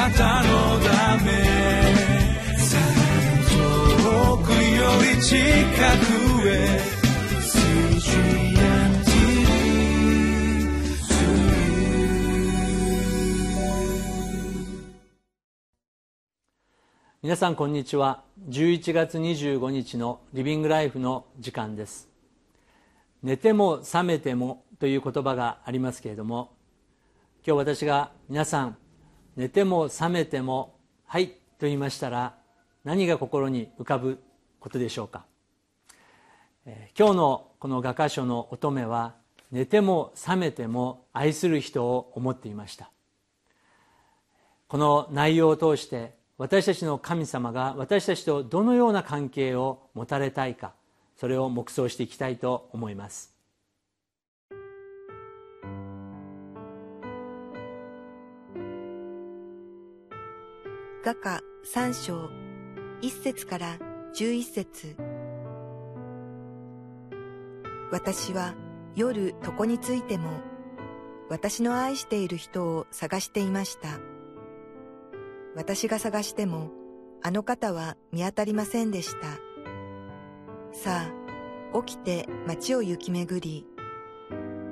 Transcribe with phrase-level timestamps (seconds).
[0.00, 1.30] なたのため
[3.50, 6.80] 遠くより近くへ
[17.22, 18.22] 皆さんこんにちは。
[18.48, 22.08] 11月25日のリビングライフの時間です。
[23.22, 26.54] 寝ても覚めてもという言葉がありますけれども
[27.46, 28.78] 今日私が皆さん
[29.40, 30.74] 寝ても覚めても
[31.06, 32.34] はいと言いましたら
[32.84, 34.20] 何が心に浮かぶ
[34.58, 35.24] ことでしょうか？
[36.66, 39.14] え今日のこの画家書の乙女は
[39.50, 42.90] 寝ても覚めても愛する人を思っていました。
[44.68, 50.74] この内容を通して私たちの神様が私たちとどのような関係を持たれたいか
[51.16, 53.34] それを黙想していきたいと思います。
[61.02, 62.28] 画家三章
[63.00, 63.78] 一節から
[64.12, 64.96] 十一節
[67.90, 68.54] 私は
[68.94, 70.28] 夜床についても
[71.30, 73.98] 私の愛している人を探していました。
[75.56, 76.70] 私が探しても、
[77.22, 79.38] あの方は見当たりませんでした。
[80.72, 81.06] さ
[81.72, 83.64] あ、起きて街を行き巡り、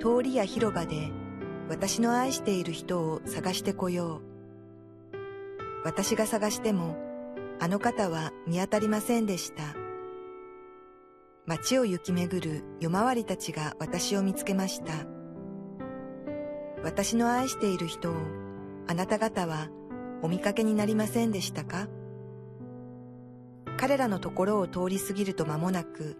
[0.00, 1.12] 通りや広場で
[1.68, 4.35] 私の愛している人を探してこよう。
[5.86, 6.96] 私が探しても、
[7.60, 9.62] あの方は見当たりませんでした。
[11.46, 14.92] 街を行き巡る夜回りたちが私を見つけました。
[16.82, 18.16] 私の愛している人を
[18.88, 19.68] あなた方は
[20.22, 21.86] お見かけになりませんでしたか？
[23.76, 26.16] 彼らのところを通り過ぎると間もなく、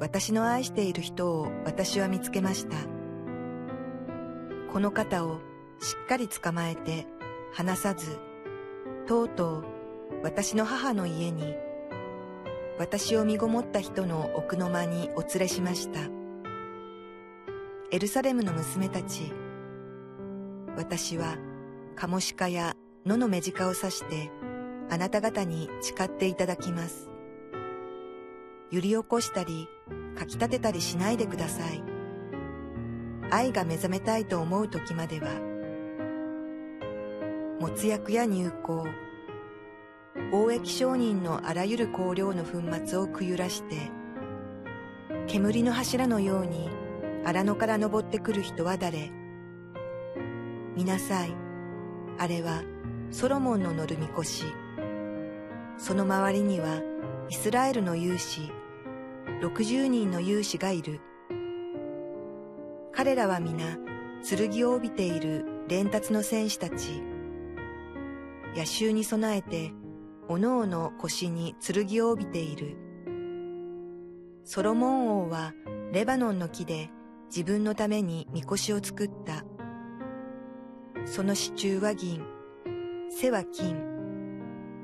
[0.00, 2.76] 私の愛している人を私は見つけました。
[4.72, 5.38] この方を
[5.80, 7.06] しっかり捕まえて
[7.52, 8.18] 離さず、
[9.08, 9.64] とうとう
[10.22, 11.54] 私の母の家に、
[12.78, 16.00] 私を身ごもった人の奥の間にお連れしました。
[17.90, 19.32] エルサレムの娘たち、
[20.76, 21.38] 私は
[21.96, 22.76] カモシカや
[23.06, 24.30] 野の目近を指して
[24.90, 27.08] あなた方に誓っていただきます。
[28.70, 29.68] 揺り起こしたり、
[30.18, 31.82] かき立てたりしないでください。
[33.30, 35.47] 愛が目覚めたいと思う時までは、
[37.60, 38.84] もつ薬や入香、
[40.32, 43.90] 貿易商人のあらゆる香料の粉末をくゆらして、
[45.26, 46.70] 煙の柱のように
[47.24, 49.10] 荒野から登ってくる人は誰？
[50.76, 51.34] 見なさい。
[52.18, 52.62] あれは
[53.10, 54.44] ソロモンの乗るみこし
[55.76, 56.80] その周りには
[57.28, 58.52] イスラエルの勇士
[59.42, 61.00] 60人の勇士がいる。
[62.92, 63.78] 彼らは皆
[64.28, 67.02] 剣を帯びている連達の戦士たち。
[68.56, 69.72] 野襲に備えて
[70.28, 72.76] おのおの腰に剣を帯びている
[74.44, 75.52] ソロモン王は
[75.92, 76.90] レバノンの木で
[77.26, 79.44] 自分のためにみこしを作った
[81.06, 82.22] その支柱は銀
[83.10, 83.76] 背は金。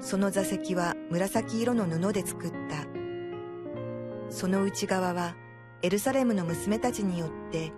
[0.00, 2.86] その座席は紫色の布で作った。
[4.30, 5.34] その内側は
[5.82, 7.72] エルサレムの娘たちによって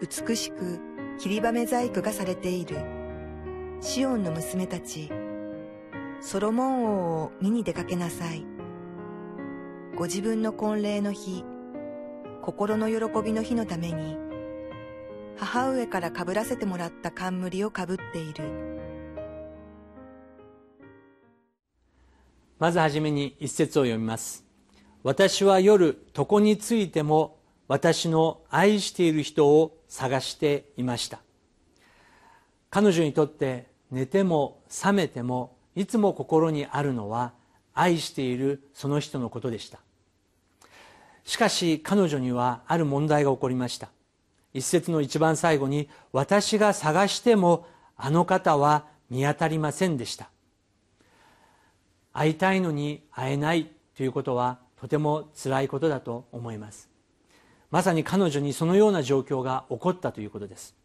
[0.00, 0.80] 美しく
[1.18, 2.95] 切りばめ細工がされている。
[3.80, 5.10] シオンの娘たち、
[6.20, 8.44] ソロモン王を見に出かけなさい。
[9.96, 11.44] ご自分の婚礼の日、
[12.42, 14.16] 心の喜びの日のために、
[15.36, 18.76] 母上からかぶらせてもらった冠をかぶっている。
[22.58, 24.44] まずはじめに一節を読みます
[25.02, 27.38] 私は夜床についても
[27.68, 31.20] 私の愛している人を探していました
[32.76, 37.32] 彼女にとって寝ても覚めてもいつも心にあるのは
[37.72, 39.78] 愛しているその人のことでした。
[41.24, 43.88] しかし彼女にはある問題が起こりました。
[44.52, 47.66] 一節の一番最後に私が探しても
[47.96, 50.28] あの方は見当たりませんでした。
[52.12, 56.90] 会いたいのに会えないということはとても辛いことだと思います。
[57.70, 60.76] まさに彼女にそのような状況が起こったということです。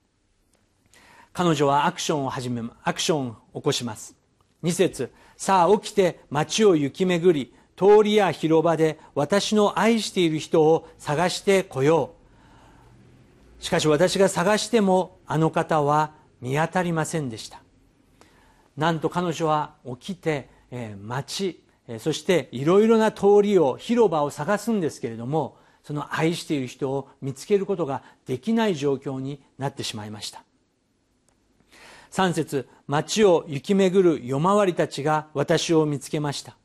[1.33, 4.15] 彼女はアクションを始めアクションを起こします。
[4.63, 12.15] 2節さあ起きて街を行き巡り通りや広場で私の愛している人を探してこよ
[13.59, 13.63] う。
[13.63, 16.11] しかし私が探してもあの方は
[16.41, 17.61] 見当たりませんでした。
[18.75, 20.49] なんと彼女は起きて
[21.01, 21.63] 町
[21.99, 30.43] そしていろいろな通りを広場を探すんですけれどもその愛している人を見つけることができない状況になってしまいました。
[32.11, 36.57] 3節町を行き巡る夜回りたちが私を見つけました。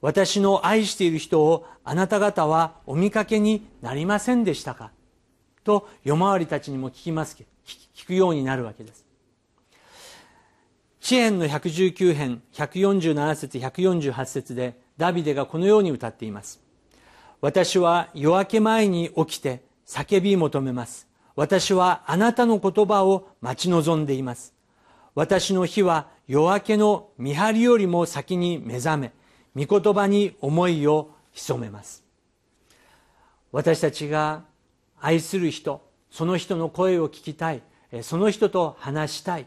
[0.00, 4.90] 私の愛している人をあなた方はお見かけになりませんでしたか？
[5.62, 7.36] と夜回りたちにも聞きます
[7.94, 9.04] 聞くようになるわけです。
[11.00, 16.60] 詩篇の119編147節148節でダビデがこのように歌っています。
[17.40, 21.06] 私は夜明け前に起きて叫び求めます。
[21.36, 24.52] 私はあなたの言葉を待ち望んでいます。
[25.14, 29.12] 私の日は夜明けの見張りよりも先に目覚め
[29.56, 32.04] 御言葉に思いを潜めます。
[33.52, 34.44] 私たちが
[35.00, 37.62] 愛する人その人の声を聞きたい
[38.02, 39.46] その人と話したい。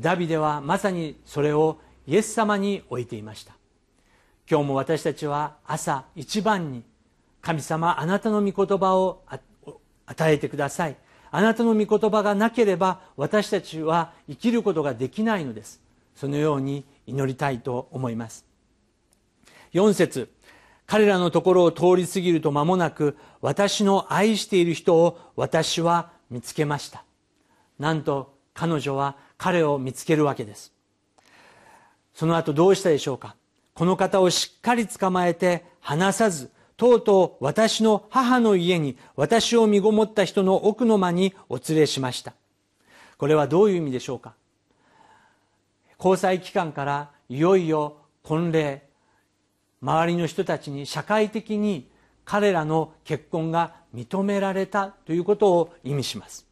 [0.00, 3.54] ダビデはまさにそれをイエス様に置いていました。
[4.50, 6.82] 今日も私たちは朝一番に
[7.40, 9.22] 神様あなたの御言葉を
[10.06, 10.96] 与えてください。
[11.34, 15.80] あなたの御言葉がなければ私たちは生きることができないのです。
[16.14, 18.44] そのように祈りたいと思います。
[19.72, 20.30] 4節。
[20.86, 27.02] 彼らのところを通り過ぎると間もなく私の愛している人を私は見つけました。
[27.78, 30.70] なんと彼女は彼を見つけるわけです。
[32.12, 33.36] その後どうしたでしょうか。
[33.72, 36.50] この方をしっかり捕まえて離さず
[36.82, 42.34] とうとう私の母の家に私を身ごもった人の奥の間にお連れしました。
[43.18, 44.34] これはどういう意味でしょうか？
[45.96, 48.82] 交際期間からいよいよ婚礼
[49.80, 51.88] 周りの人たちに社会的に
[52.24, 56.48] 彼らの結婚が認められたということを意味します。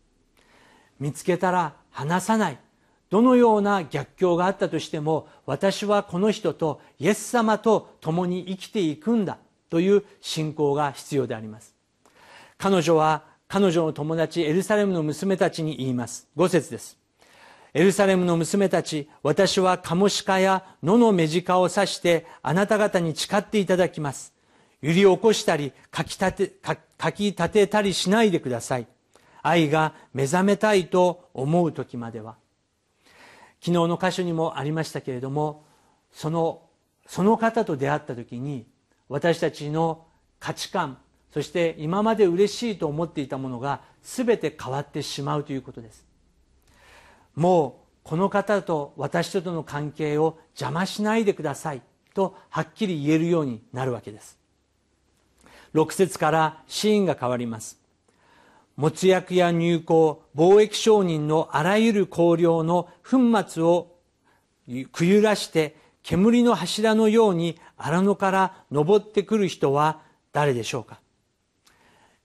[1.00, 2.58] 見つけたら離さない。
[3.10, 9.38] どのような逆境があったとしても私はこの人とイエス様と共に生きていくんだ。
[9.70, 11.74] という信仰が必要であります。
[12.58, 16.28] 彼女は彼女の友達エルサレムの娘たちに言います。
[16.36, 16.98] 5節です。
[17.72, 24.34] エルサレムの娘たち私はカモシカや野の目近を刺してあなた方に誓っていただきます。
[24.82, 26.76] 揺り起こしたりかきたてか
[27.12, 28.86] き立てたりしないでください。
[29.42, 32.36] 愛が目覚めたいと思う時までは。
[33.60, 35.64] 昨日の箇所にもありましたけれども
[36.12, 36.62] その
[37.06, 38.66] その方と出会った時に
[39.10, 40.06] 私たちの
[40.38, 40.96] 価値観
[41.32, 46.04] そして今まで嬉しいと思っていたものが全て変わってしまうということです。
[47.36, 51.82] もうこの方と私との関係を邪魔しないでください
[52.14, 54.38] とはっきり言えるようになるわけです。
[55.74, 57.78] 6節からシーンが変わります。
[58.76, 63.96] 没薬や入港貿易商人のあらゆる香料の粉末を
[64.90, 70.00] くゆらして煙の柱のように荒野から登ってくる人は
[70.32, 71.00] 誰でしょうか？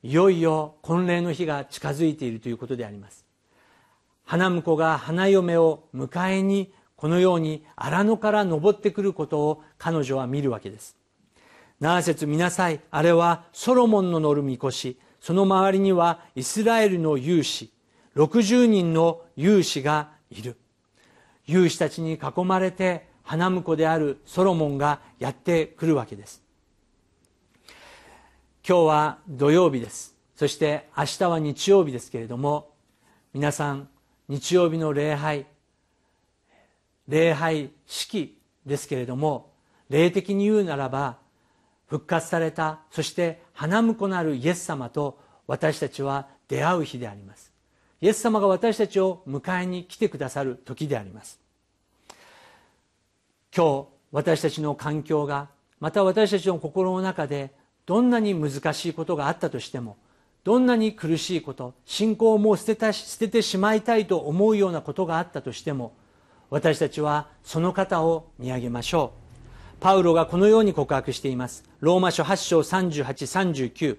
[0.04, 3.26] いよいよ婚礼の日が近づいているということであります。
[4.26, 10.96] 花婿が花嫁を迎えにこのように荒野から登ってくることを彼女は見るわけです。
[11.82, 12.80] 7節見なさい。
[12.92, 17.72] あれはソロモンの乗るみこしその周りにはイスラエルの勇士。
[18.16, 20.58] 60人の勇士がいる。
[21.48, 26.44] 勇士たちに囲まれて花婿であるソロモンがやってくるわけです。
[28.68, 30.16] 今日は土曜日です。
[30.36, 32.72] そして明日は日曜日ですけれども
[33.34, 33.90] 皆さん
[34.28, 35.46] 日曜日の礼拝
[37.08, 39.52] 礼拝式ですけれども
[39.90, 41.18] 霊的に言うならば
[41.88, 47.54] 復活されたそして花婿なるイエス様と私たちは出会う日であります。
[48.02, 51.45] イエス様が私たちを迎えに来てくださる時であります。
[53.56, 55.48] 今日私たちの環境が
[55.80, 57.54] また私たちの心の中で
[57.86, 59.96] どんなに難しいことがあったとしても
[60.44, 65.94] どんなに苦しいこと信仰をもう捨てた捨ててしまいたいと思うようなことがあったとしても
[66.50, 69.26] 私たちはその方を見上げましょう。
[69.80, 71.64] パウロがこのように告白しています。
[71.80, 73.98] ローマ書8章3839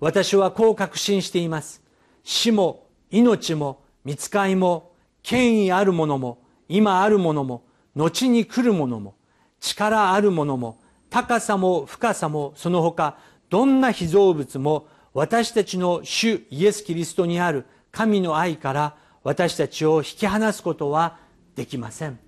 [0.00, 1.82] 私はこう確信しています。
[2.24, 4.92] 死も命も見つかいも
[5.22, 9.14] 権威あるものも今あるものも後に来るものも
[9.60, 10.78] 力あるものも
[11.10, 13.18] 高さも深さもその他
[13.50, 21.18] どんな被造物も私たちの主イエス・キリストにある神の愛から私たちを引き離すことは
[21.54, 22.18] できません。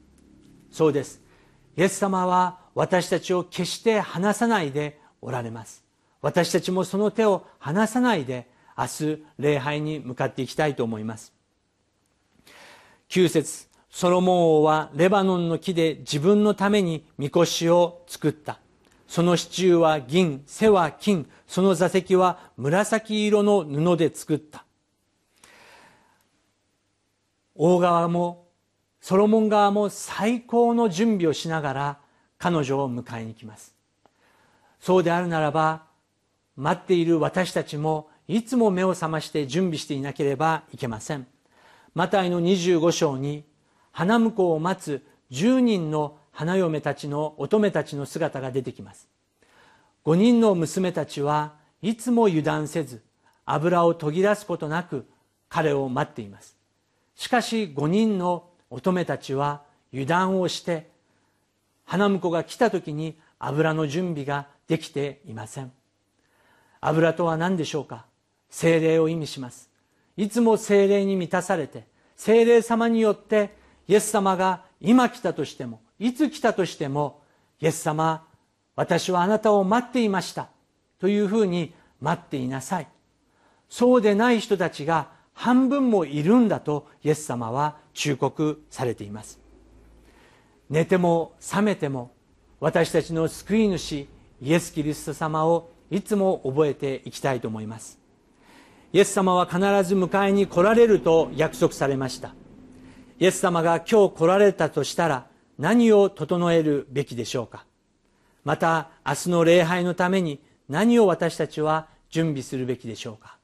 [0.70, 1.22] そうです。
[1.76, 5.82] イエス様は私たちを決して離さないでおられます。
[6.20, 11.32] 私たちもその手を離さないで明日礼拝に向かっていきたいと思います。
[13.08, 13.73] 9節。
[13.94, 18.58] ソロモン王はレバノンの木で自分のためにみこしを作った。
[19.06, 21.30] その支柱は銀背は金。
[21.46, 24.64] その座席は紫色の布で作った。
[27.54, 28.48] 大川も
[29.00, 31.98] ソロモン側も最高の準備をしながら
[32.36, 33.76] 彼女を迎えに来ます。
[34.80, 35.84] そうであるならば
[36.56, 41.28] 待っている私たちもいつも目を覚まして準備していなければいけません。
[41.94, 43.44] マタイの25章に
[43.94, 49.08] 花婿を待つ10人の花嫁たちの乙女たちの姿が出てきます。
[50.04, 53.02] 5人の娘たちはいつも油断せず
[53.46, 55.06] 油を途切らすことなく
[55.48, 56.56] 彼を待っています。
[57.14, 60.90] しかし5人の乙女たちは油断をして
[61.84, 65.70] 花婿が来た時に油の準備ができていません。
[66.80, 68.06] 油とは何でしょうか？
[68.50, 69.70] 精霊を意味します。
[70.16, 71.86] いつも精霊に満たされて
[72.16, 77.20] 精霊様によってイエス様が今来たとしてもいつ来たとしても
[77.60, 78.26] イエス様
[78.76, 80.48] 私はあなたを待っていました
[80.98, 82.88] というふうに待っていなさい。
[83.68, 89.40] そうでない人たちが半分もいるんだとイエス様は忠告されています。
[90.70, 92.12] 寝ても覚めても
[92.60, 94.08] 私たちの救い主
[94.40, 97.98] イエス・キリスト様をいつも覚えていきたいと思います。
[98.92, 102.34] イエス様は必ず迎えに来られると約束されました。
[103.18, 105.26] イエス様が今日来られたとしたら
[105.58, 107.64] 何を整えるべきでしょうか？
[108.44, 113.38] また明日の礼拝のために何を私たちは準備するべきでしょうか？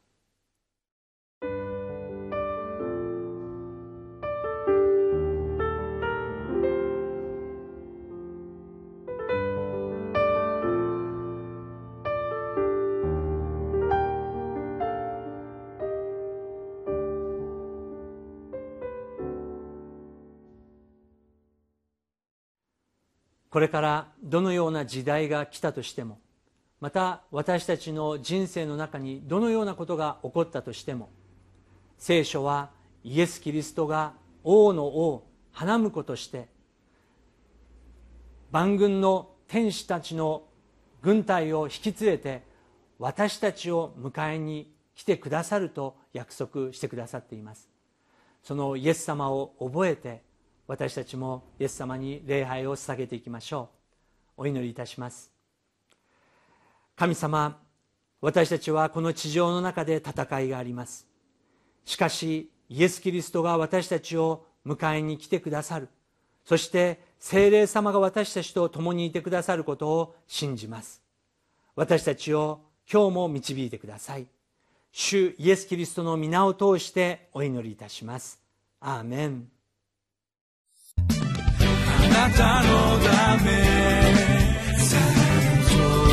[23.61, 26.19] これからどのような時代が来たとしても
[26.81, 31.11] また私たちの人生の中にどのようなことが起こったとしても
[31.99, 32.71] 聖書は
[33.05, 34.15] イエス・キリストが
[34.45, 36.49] 王の王花婿として
[38.51, 40.45] 万軍の天使たちの
[41.03, 42.43] 軍隊を引き連れて
[42.99, 47.69] 私たちを迎えに来てくださると約束してくださっています。
[48.43, 50.23] そのイエス様を覚えて
[50.71, 53.71] 私たちもイエス様に礼拝を捧げていきましょ
[54.37, 54.43] う。
[54.43, 55.33] お祈りいたします。
[56.95, 57.59] 神様
[58.21, 61.09] 私たちはこの地上の中で戦いがあります。
[61.85, 65.89] しかしイエス・キリストが私たちを迎えに来てくださる。
[66.45, 71.03] そして精霊様が私たちと共にいてくださることを信じます。
[71.75, 74.29] 私たちを今日も導いてください。
[74.93, 78.41] 主イエス・キリストの皆を通してお祈りいたします。
[78.79, 79.60] アーメン。
[82.13, 83.11] なたのた
[83.45, 83.49] め。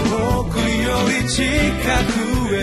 [0.09, 1.43] 遠くより近
[2.13, 2.57] くへ。